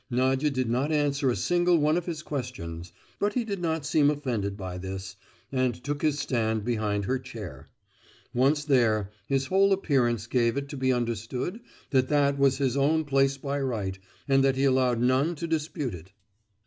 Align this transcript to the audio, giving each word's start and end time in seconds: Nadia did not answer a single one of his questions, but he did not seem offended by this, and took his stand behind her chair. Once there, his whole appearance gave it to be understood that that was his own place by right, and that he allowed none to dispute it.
Nadia 0.09 0.49
did 0.49 0.67
not 0.67 0.91
answer 0.91 1.29
a 1.29 1.35
single 1.35 1.77
one 1.77 1.95
of 1.95 2.07
his 2.07 2.23
questions, 2.23 2.91
but 3.19 3.33
he 3.33 3.45
did 3.45 3.61
not 3.61 3.85
seem 3.85 4.09
offended 4.09 4.57
by 4.57 4.79
this, 4.79 5.15
and 5.51 5.75
took 5.83 6.01
his 6.01 6.17
stand 6.17 6.65
behind 6.65 7.05
her 7.05 7.19
chair. 7.19 7.69
Once 8.33 8.65
there, 8.65 9.11
his 9.27 9.45
whole 9.45 9.71
appearance 9.71 10.25
gave 10.25 10.57
it 10.57 10.67
to 10.69 10.75
be 10.75 10.91
understood 10.91 11.59
that 11.91 12.07
that 12.09 12.39
was 12.39 12.57
his 12.57 12.75
own 12.75 13.05
place 13.05 13.37
by 13.37 13.59
right, 13.61 13.99
and 14.27 14.43
that 14.43 14.55
he 14.55 14.63
allowed 14.63 14.99
none 14.99 15.35
to 15.35 15.45
dispute 15.45 15.93
it. 15.93 16.11